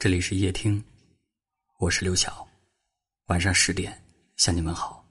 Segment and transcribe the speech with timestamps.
[0.00, 0.82] 这里是夜听，
[1.78, 2.48] 我是刘晓。
[3.26, 3.92] 晚上十点
[4.38, 5.04] 向你们好。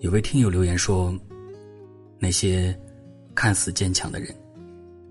[0.00, 1.14] 有位听友留言说
[2.18, 2.74] ：“那些
[3.34, 4.34] 看似坚强的人，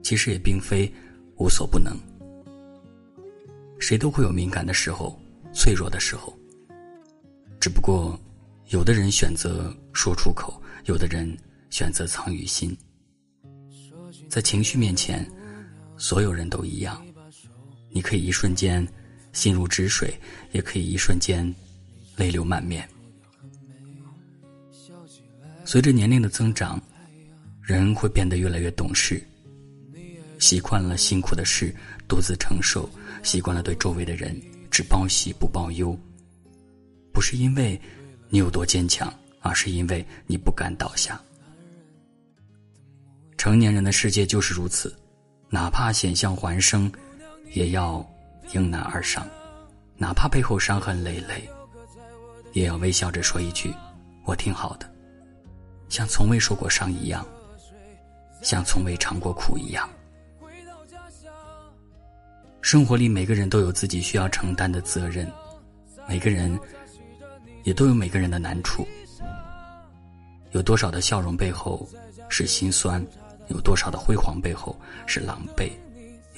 [0.02, 0.92] 其实也并非
[1.38, 1.96] 无所不能。
[3.80, 5.16] 谁都会有敏感的时候，
[5.54, 6.36] 脆弱的时候。
[7.62, 8.20] 只不过，
[8.70, 11.38] 有的人选择说出口，有的人
[11.70, 12.76] 选择藏于心。
[14.28, 15.24] 在情绪面前。”
[15.98, 17.06] 所有人都一样，
[17.90, 18.86] 你可以一瞬间
[19.34, 20.14] 心如止水，
[20.52, 21.54] 也可以一瞬间
[22.16, 22.88] 泪流满面。
[25.64, 26.82] 随着年龄的增长，
[27.62, 29.26] 人会变得越来越懂事，
[30.38, 31.74] 习惯了辛苦的事
[32.08, 32.90] 独自承受，
[33.24, 34.40] 习惯了对周围的人
[34.70, 35.98] 只报喜不报忧。
[37.12, 37.80] 不是因为
[38.30, 41.20] 你有多坚强，而是因为你不敢倒下。
[43.38, 44.94] 成年人的世界就是如此。
[45.56, 46.92] 哪怕险象环生，
[47.54, 48.06] 也要
[48.52, 49.24] 迎难而上；
[49.96, 51.50] 哪怕背后伤痕累累，
[52.52, 53.74] 也要微笑着说一句
[54.28, 54.94] ：“我挺好的。”
[55.88, 57.26] 像从未受过伤一样，
[58.42, 59.90] 像从未尝过苦一样。
[62.60, 65.26] 生活里每个人都有自己需要承担的责任，
[66.06, 66.60] 每个人
[67.64, 68.86] 也都有每个人的难处。
[70.52, 71.88] 有多少的笑容背后
[72.28, 73.02] 是心酸？
[73.48, 75.72] 有多少的辉煌背后是狼狈？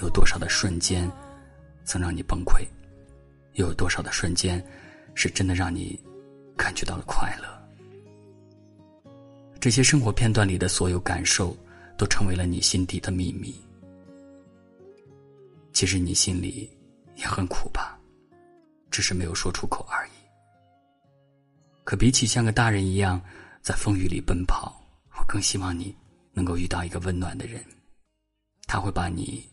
[0.02, 1.10] 有多少的瞬间
[1.84, 2.66] 曾让你崩溃？
[3.54, 4.64] 又有多少的瞬间
[5.16, 6.00] 是真的让你
[6.56, 7.48] 感觉到了快乐？
[9.60, 11.58] 这些生活片段里的所有感受，
[11.98, 13.60] 都成为了你心底的秘密。
[15.74, 16.70] 其实你心里
[17.16, 17.98] 也很苦吧，
[18.92, 20.12] 只是没有说出口而已。
[21.84, 23.20] 可比起像个大人一样
[23.62, 24.80] 在风雨里奔跑，
[25.18, 25.96] 我更希望你。
[26.38, 27.66] 能够遇到一个温暖的人，
[28.68, 29.44] 他会把你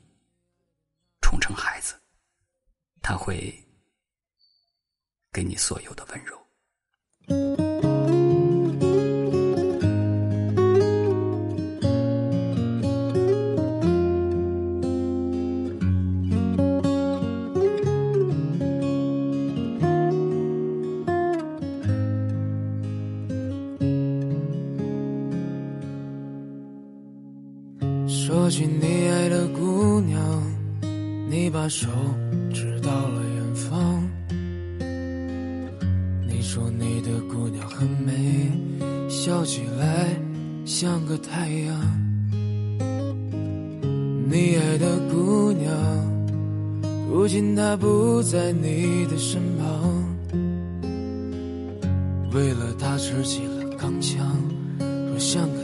[1.23, 1.99] 宠成孩子，
[3.01, 3.59] 他会
[5.33, 7.64] 给你所有的温柔。
[28.45, 30.21] 说起你爱的姑娘，
[31.31, 31.89] 你把手
[32.53, 34.07] 指到了远方。
[36.29, 38.53] 你说你的姑娘很美，
[39.09, 40.15] 笑起来
[40.67, 41.81] 像个太阳。
[44.29, 45.75] 你爱的姑娘，
[47.11, 50.05] 如今她不在你的身旁。
[52.35, 54.37] 为了她吃起了钢枪，
[54.79, 55.64] 说像个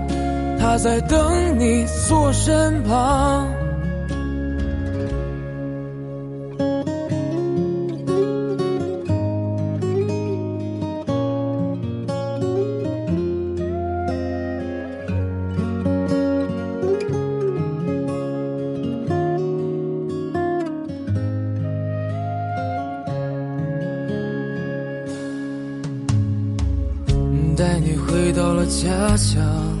[0.61, 3.51] 他在等你坐身旁。
[27.57, 29.80] 带你回到了家乡。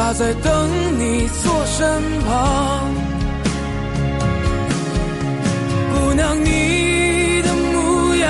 [0.00, 1.84] 他在等你坐身
[2.24, 2.94] 旁，
[5.92, 8.28] 姑娘，你的模样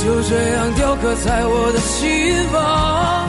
[0.00, 3.28] 就这样雕刻在我的心房。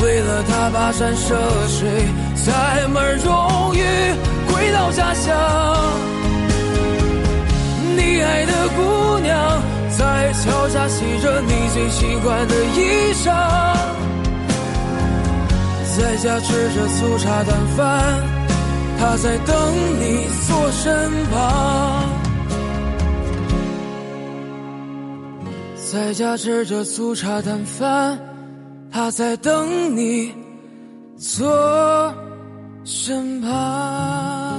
[0.00, 1.34] 为了他，跋山涉
[1.66, 2.06] 水，
[2.36, 3.82] 载满荣誉
[4.52, 5.34] 回到家乡。
[7.96, 9.60] 你爱的姑娘
[9.98, 13.32] 在桥下洗着你最喜欢的衣裳。
[15.94, 18.22] 在家吃着粗茶淡饭，
[18.98, 19.54] 他在等
[20.00, 22.08] 你坐身旁。
[25.92, 28.18] 在家吃着粗茶淡饭，
[28.90, 30.32] 他在等你
[31.18, 32.14] 坐
[32.84, 34.51] 身旁。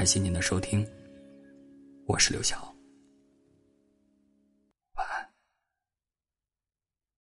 [0.00, 0.82] 感谢您的收听，
[2.06, 2.69] 我是刘晓。